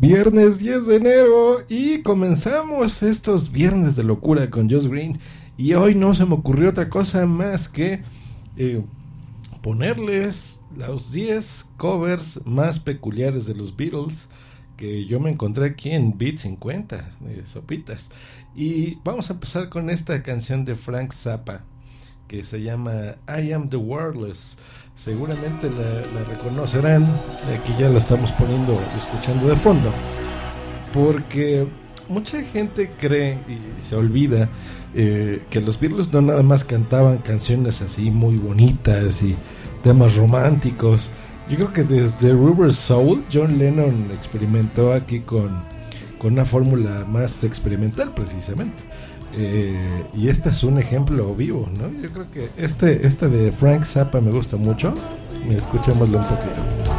Viernes 0.00 0.60
10 0.60 0.86
de 0.86 0.96
enero 0.96 1.64
y 1.68 2.02
comenzamos 2.02 3.02
estos 3.02 3.50
viernes 3.50 3.96
de 3.96 4.04
locura 4.04 4.48
con 4.48 4.70
Josh 4.70 4.86
Green. 4.86 5.18
Y 5.56 5.74
hoy 5.74 5.96
no 5.96 6.14
se 6.14 6.24
me 6.24 6.34
ocurrió 6.34 6.70
otra 6.70 6.88
cosa 6.88 7.26
más 7.26 7.68
que 7.68 8.04
eh, 8.56 8.80
ponerles 9.60 10.60
los 10.76 11.10
10 11.10 11.66
covers 11.78 12.38
más 12.46 12.78
peculiares 12.78 13.44
de 13.46 13.56
los 13.56 13.76
Beatles 13.76 14.28
que 14.76 15.04
yo 15.04 15.18
me 15.18 15.30
encontré 15.30 15.66
aquí 15.66 15.90
en 15.90 16.16
Beat 16.16 16.36
50 16.36 17.16
de 17.18 17.44
Sopitas. 17.48 18.12
Y 18.54 18.98
vamos 19.02 19.30
a 19.30 19.32
empezar 19.32 19.68
con 19.68 19.90
esta 19.90 20.22
canción 20.22 20.64
de 20.64 20.76
Frank 20.76 21.12
Zappa 21.12 21.64
que 22.28 22.44
se 22.44 22.62
llama 22.62 23.16
I 23.26 23.52
Am 23.52 23.68
the 23.68 23.76
Wordless. 23.76 24.56
Seguramente 24.96 25.70
la, 25.70 26.24
reconocerán, 26.24 27.04
aquí 27.56 27.72
ya 27.78 27.88
la 27.88 27.98
estamos 27.98 28.30
poniendo 28.32 28.78
escuchando 28.98 29.48
de 29.48 29.56
fondo, 29.56 29.92
porque 30.92 31.66
mucha 32.08 32.42
gente 32.42 32.90
cree 32.90 33.38
y 33.48 33.80
se 33.80 33.94
olvida 33.94 34.48
eh, 34.94 35.42
que 35.50 35.60
los 35.60 35.78
Beatles 35.78 36.12
no 36.12 36.20
nada 36.20 36.42
más 36.42 36.64
cantaban 36.64 37.18
canciones 37.18 37.80
así 37.80 38.10
muy 38.10 38.36
bonitas 38.36 39.22
y 39.22 39.36
temas 39.82 40.16
románticos. 40.16 41.10
Yo 41.48 41.56
creo 41.56 41.72
que 41.72 41.84
desde 41.84 42.32
River 42.32 42.72
Soul, 42.72 43.24
John 43.32 43.56
Lennon 43.56 44.10
experimentó 44.12 44.92
aquí 44.92 45.20
con, 45.20 45.62
con 46.18 46.32
una 46.32 46.44
fórmula 46.44 47.04
más 47.08 47.44
experimental 47.44 48.12
precisamente. 48.14 48.82
Eh, 49.34 50.04
y 50.14 50.28
este 50.28 50.48
es 50.48 50.64
un 50.64 50.78
ejemplo 50.78 51.34
vivo, 51.34 51.68
¿no? 51.72 51.90
Yo 52.00 52.10
creo 52.10 52.30
que 52.30 52.48
este, 52.56 53.06
este 53.06 53.28
de 53.28 53.52
Frank 53.52 53.84
Zappa 53.84 54.20
me 54.20 54.30
gusta 54.30 54.56
mucho. 54.56 54.94
Escuchémoslo 55.48 56.18
un 56.18 56.24
poquito. 56.24 56.98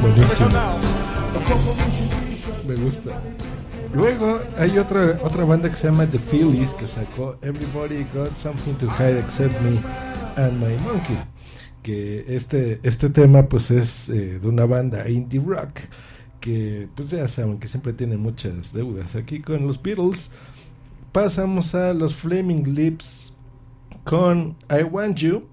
Buenísimo. 0.00 0.48
Me 2.66 2.74
gusta. 2.74 3.10
Luego 3.94 4.40
hay 4.58 4.78
otra 4.78 5.18
otra 5.22 5.44
banda 5.44 5.68
que 5.68 5.74
se 5.74 5.88
llama 5.88 6.06
The 6.06 6.18
Phillies 6.18 6.72
que 6.72 6.86
sacó 6.86 7.36
Everybody 7.42 8.06
Got 8.14 8.34
Something 8.42 8.74
to 8.74 8.86
Hide 8.86 9.20
Except 9.20 9.54
Me 9.60 9.78
and 10.36 10.58
My 10.58 10.76
Monkey 10.78 11.18
que 11.82 12.24
este, 12.28 12.80
este 12.82 13.10
tema 13.10 13.48
pues 13.48 13.70
es 13.70 14.08
eh, 14.08 14.38
de 14.38 14.48
una 14.48 14.66
banda 14.66 15.08
indie 15.08 15.40
rock 15.40 15.80
que 16.40 16.88
pues 16.94 17.10
ya 17.10 17.28
saben 17.28 17.58
que 17.58 17.68
siempre 17.68 17.92
tiene 17.92 18.16
muchas 18.16 18.72
deudas. 18.72 19.14
Aquí 19.14 19.40
con 19.40 19.66
los 19.66 19.80
Beatles 19.80 20.28
pasamos 21.12 21.74
a 21.74 21.92
los 21.94 22.14
Flaming 22.14 22.74
Lips 22.74 23.32
con 24.04 24.56
I 24.68 24.82
Want 24.82 25.18
You, 25.18 25.44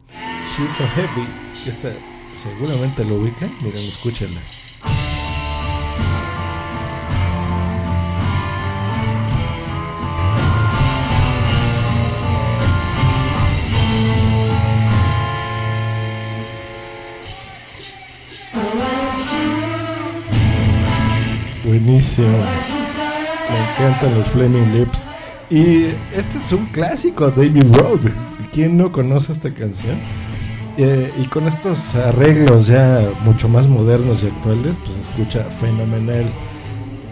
She's 0.56 0.78
So 0.78 0.84
Heavy, 0.96 1.28
que 1.64 1.70
esta 1.70 1.92
seguramente 2.42 3.06
lo 3.06 3.16
ubican, 3.16 3.52
miren, 3.62 3.84
escúchenla. 3.84 4.59
Buenísimo. 21.70 22.28
Me 22.28 23.86
encantan 23.86 24.16
los 24.18 24.28
Flaming 24.30 24.74
Lips. 24.74 25.06
Y 25.52 25.86
este 26.16 26.40
es 26.44 26.52
un 26.52 26.66
clásico, 26.68 27.30
David 27.30 27.64
Road. 27.78 28.00
¿Quién 28.52 28.76
no 28.76 28.92
conoce 28.92 29.34
esta 29.34 29.54
canción? 29.54 29.96
Eh, 30.78 31.14
y 31.16 31.26
con 31.26 31.48
estos 31.48 31.78
arreglos 31.94 32.66
ya 32.66 33.08
mucho 33.24 33.48
más 33.48 33.68
modernos 33.68 34.24
y 34.24 34.28
actuales, 34.30 34.76
pues 34.84 34.98
escucha 34.98 35.44
fenomenal. 35.62 36.26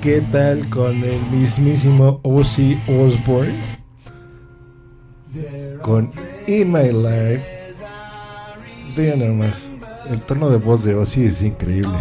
¿Qué 0.02 0.22
tal 0.32 0.68
con 0.70 1.04
el 1.04 1.22
mismísimo 1.32 2.20
Ozzy 2.24 2.80
Osbourne? 2.88 3.54
Con 5.84 6.10
In 6.48 6.72
My 6.72 6.92
Life. 6.92 7.44
Vean 8.96 9.20
nomás, 9.20 9.56
el 10.10 10.20
tono 10.22 10.50
de 10.50 10.58
voz 10.58 10.84
de 10.84 10.96
Ozzy 10.96 11.26
es 11.26 11.44
increíble. 11.44 11.94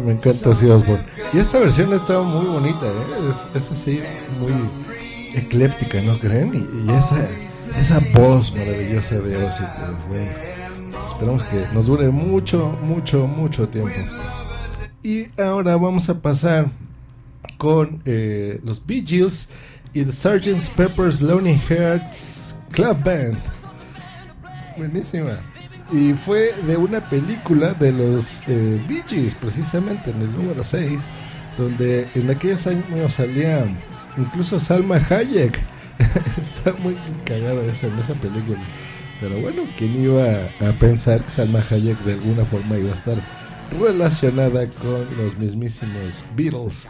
Me 0.00 0.12
encanta 0.12 0.50
Ozzy 0.50 0.66
Osbourne. 0.66 1.04
Y 1.32 1.38
esta 1.38 1.58
versión 1.58 1.92
está 1.92 2.20
muy 2.20 2.46
bonita, 2.46 2.86
¿eh? 2.86 3.32
es, 3.54 3.70
así, 3.70 4.00
muy 4.38 4.52
ecléptica, 5.34 6.00
¿no 6.02 6.18
creen? 6.18 6.86
Y, 6.86 6.92
esa, 6.92 7.28
esa 7.78 8.00
voz 8.12 8.54
maravillosa 8.56 9.16
de 9.16 9.36
Ozzy, 9.36 9.64
pues, 10.08 10.28
esperamos 11.08 11.42
que 11.44 11.64
nos 11.72 11.86
dure 11.86 12.08
mucho, 12.08 12.76
mucho, 12.82 13.26
mucho 13.26 13.68
tiempo. 13.68 13.94
Y 15.02 15.28
ahora 15.40 15.76
vamos 15.76 16.08
a 16.08 16.20
pasar 16.20 16.70
con 17.56 18.02
eh, 18.04 18.60
los 18.64 18.84
Bee 18.84 19.04
Gees 19.06 19.48
y 19.92 20.04
Sgt. 20.04 20.70
Pepper's 20.76 21.20
Lonely 21.20 21.58
Hearts 21.68 22.54
Club 22.72 23.02
Band. 23.02 23.38
Buenísima. 24.76 25.40
Y 25.92 26.14
fue 26.14 26.54
de 26.66 26.76
una 26.76 27.00
película 27.08 27.74
de 27.74 27.92
los 27.92 28.42
eh, 28.46 28.80
Bee 28.88 29.02
Gees, 29.06 29.34
precisamente 29.34 30.10
en 30.10 30.22
el 30.22 30.32
número 30.32 30.64
6, 30.64 31.00
donde 31.58 32.08
en 32.14 32.30
aquellos 32.30 32.66
años 32.66 33.14
salía 33.14 33.64
incluso 34.16 34.60
Salma 34.60 34.96
Hayek. 34.96 35.58
Está 36.40 36.72
muy 36.80 36.96
cagada 37.24 37.62
esa, 37.64 37.88
en 37.88 37.98
esa 37.98 38.14
película. 38.14 38.60
Pero 39.20 39.38
bueno, 39.40 39.64
¿quién 39.76 40.02
iba 40.02 40.24
a 40.60 40.72
pensar 40.78 41.24
que 41.24 41.30
Salma 41.32 41.60
Hayek 41.68 41.98
de 42.04 42.12
alguna 42.12 42.44
forma 42.44 42.78
iba 42.78 42.92
a 42.92 42.96
estar 42.96 43.18
relacionada 43.78 44.66
con 44.68 45.06
los 45.16 45.36
mismísimos 45.36 46.22
Beatles? 46.36 46.86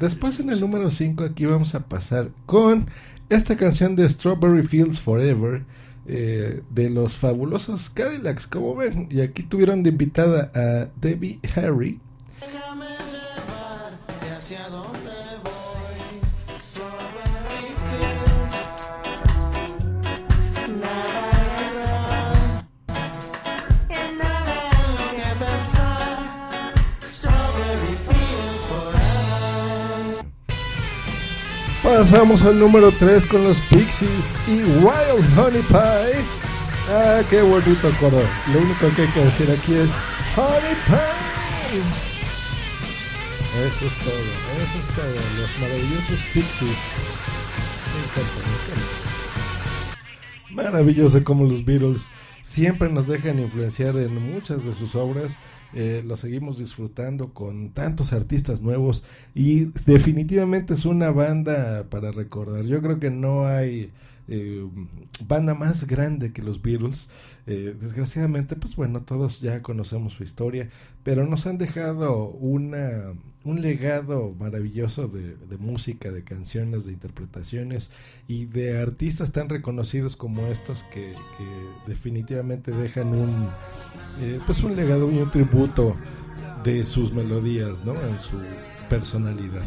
Después 0.00 0.38
en 0.40 0.50
el 0.50 0.60
número 0.60 0.90
5 0.90 1.24
aquí 1.24 1.46
vamos 1.46 1.74
a 1.74 1.80
pasar 1.80 2.30
con 2.44 2.88
esta 3.30 3.56
canción 3.56 3.96
de 3.96 4.08
Strawberry 4.08 4.62
Fields 4.66 5.00
Forever 5.00 5.64
eh, 6.06 6.62
de 6.70 6.90
los 6.90 7.16
fabulosos 7.16 7.90
Cadillacs, 7.90 8.46
como 8.46 8.76
ven. 8.76 9.08
Y 9.10 9.20
aquí 9.22 9.42
tuvieron 9.42 9.82
de 9.82 9.90
invitada 9.90 10.52
a 10.54 10.88
Debbie 11.00 11.40
Harry. 11.54 11.98
Pasamos 31.96 32.42
al 32.42 32.58
número 32.58 32.92
3 32.92 33.24
con 33.24 33.42
los 33.42 33.56
Pixies 33.70 34.36
y 34.46 34.62
Wild 34.84 35.38
Honey 35.38 35.62
Pie. 35.62 36.22
Ah, 36.90 37.22
qué 37.30 37.40
bonito 37.40 37.90
coro. 37.98 38.20
Lo 38.52 38.58
único 38.60 38.94
que 38.94 39.02
hay 39.02 39.08
que 39.08 39.24
decir 39.24 39.50
aquí 39.50 39.72
es 39.76 39.90
Honey 40.36 40.76
Pie. 40.86 41.80
Eso 43.64 43.86
es 43.86 43.98
todo, 44.04 44.26
eso 44.58 44.78
es 44.78 44.88
todo. 44.94 45.14
Los 45.40 45.58
maravillosos 45.58 46.22
Pixies. 46.34 46.78
Me 47.94 47.98
encanta, 48.04 48.38
me 48.44 48.52
encanta. 48.60 48.92
Maravilloso 50.50 51.24
como 51.24 51.44
los 51.44 51.64
Beatles 51.64 52.10
siempre 52.46 52.88
nos 52.88 53.08
dejan 53.08 53.40
influenciar 53.40 53.96
en 53.96 54.32
muchas 54.32 54.64
de 54.64 54.72
sus 54.72 54.94
obras 54.94 55.36
eh, 55.74 56.02
lo 56.06 56.16
seguimos 56.16 56.58
disfrutando 56.58 57.34
con 57.34 57.70
tantos 57.70 58.12
artistas 58.12 58.62
nuevos 58.62 59.04
y 59.34 59.66
definitivamente 59.84 60.74
es 60.74 60.84
una 60.84 61.10
banda 61.10 61.84
para 61.90 62.12
recordar. 62.12 62.64
Yo 62.64 62.80
creo 62.80 63.00
que 63.00 63.10
no 63.10 63.46
hay 63.46 63.90
eh, 64.28 64.66
banda 65.26 65.54
más 65.54 65.86
grande 65.86 66.32
que 66.32 66.42
los 66.42 66.60
Beatles. 66.60 67.08
Eh, 67.46 67.76
desgraciadamente, 67.80 68.56
pues 68.56 68.74
bueno, 68.74 69.02
todos 69.02 69.40
ya 69.40 69.62
conocemos 69.62 70.14
su 70.14 70.24
historia, 70.24 70.68
pero 71.04 71.26
nos 71.26 71.46
han 71.46 71.58
dejado 71.58 72.30
una, 72.30 73.12
un 73.44 73.62
legado 73.62 74.34
maravilloso 74.38 75.06
de, 75.06 75.36
música, 75.58 76.10
de 76.10 76.24
canciones, 76.24 76.86
de 76.86 76.92
interpretaciones 76.92 77.90
y 78.26 78.46
de 78.46 78.80
artistas 78.80 79.30
tan 79.30 79.48
reconocidos 79.48 80.16
como 80.16 80.44
estos 80.48 80.82
que, 80.84 81.12
definitivamente 81.86 82.72
dejan 82.72 83.08
un, 83.08 83.48
eh, 84.20 84.40
pues 84.44 84.64
un 84.64 84.74
legado 84.74 85.10
y 85.12 85.18
un 85.18 85.30
tributo 85.30 85.94
de 86.64 86.84
sus 86.84 87.12
melodías, 87.12 87.84
¿no? 87.84 87.92
En 87.92 88.18
su 88.18 88.38
personalidad. 88.90 89.62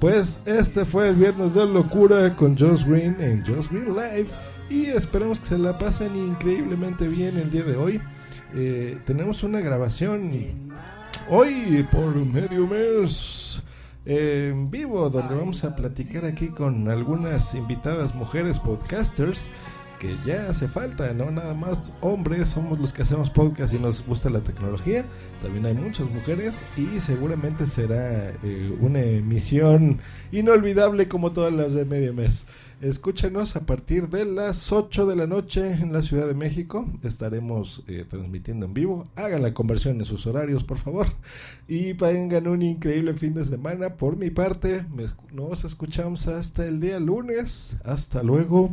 Pues 0.00 0.40
este 0.46 0.84
fue 0.84 1.08
el 1.08 1.16
Viernes 1.16 1.54
de 1.54 1.66
Locura 1.66 2.36
con 2.36 2.56
Josh 2.56 2.84
Green 2.84 3.16
en 3.20 3.44
Josh 3.44 3.66
Green 3.68 3.96
Live 3.96 4.28
y 4.70 4.86
esperamos 4.86 5.40
que 5.40 5.46
se 5.46 5.58
la 5.58 5.76
pasen 5.76 6.14
increíblemente 6.14 7.08
bien 7.08 7.36
el 7.36 7.50
día 7.50 7.64
de 7.64 7.76
hoy. 7.76 8.00
Eh, 8.54 8.96
tenemos 9.04 9.42
una 9.42 9.60
grabación 9.60 10.30
hoy 11.28 11.84
por 11.90 12.14
medio 12.14 12.68
mes 12.68 13.60
en 14.04 14.70
vivo 14.70 15.10
donde 15.10 15.34
vamos 15.34 15.64
a 15.64 15.74
platicar 15.74 16.24
aquí 16.24 16.46
con 16.46 16.88
algunas 16.88 17.54
invitadas 17.54 18.14
mujeres 18.14 18.60
podcasters 18.60 19.50
que 19.98 20.16
ya 20.24 20.48
hace 20.48 20.68
falta, 20.68 21.12
no 21.12 21.30
nada 21.30 21.54
más 21.54 21.92
hombres 22.00 22.50
somos 22.50 22.78
los 22.78 22.92
que 22.92 23.02
hacemos 23.02 23.30
podcast 23.30 23.72
y 23.72 23.78
nos 23.78 24.04
gusta 24.06 24.30
la 24.30 24.40
tecnología, 24.40 25.04
también 25.42 25.66
hay 25.66 25.74
muchas 25.74 26.08
mujeres 26.10 26.62
y 26.76 27.00
seguramente 27.00 27.66
será 27.66 28.30
eh, 28.42 28.76
una 28.80 29.00
emisión 29.00 29.98
inolvidable 30.32 31.08
como 31.08 31.32
todas 31.32 31.52
las 31.52 31.72
de 31.72 31.84
medio 31.84 32.14
mes. 32.14 32.46
Escúchenos 32.80 33.56
a 33.56 33.66
partir 33.66 34.08
de 34.08 34.24
las 34.24 34.70
8 34.70 35.06
de 35.06 35.16
la 35.16 35.26
noche 35.26 35.72
en 35.72 35.92
la 35.92 36.00
Ciudad 36.00 36.28
de 36.28 36.34
México. 36.34 36.88
Estaremos 37.02 37.82
eh, 37.88 38.04
transmitiendo 38.08 38.66
en 38.66 38.74
vivo. 38.74 39.08
Hagan 39.16 39.42
la 39.42 39.52
conversión 39.52 39.98
en 39.98 40.04
sus 40.04 40.28
horarios, 40.28 40.62
por 40.62 40.78
favor. 40.78 41.08
Y 41.66 41.94
tengan 41.94 42.46
un 42.46 42.62
increíble 42.62 43.14
fin 43.14 43.34
de 43.34 43.44
semana. 43.44 43.94
Por 43.94 44.16
mi 44.16 44.30
parte, 44.30 44.84
nos 45.32 45.64
escuchamos 45.64 46.28
hasta 46.28 46.66
el 46.66 46.78
día 46.78 47.00
lunes. 47.00 47.76
Hasta 47.84 48.22
luego. 48.22 48.72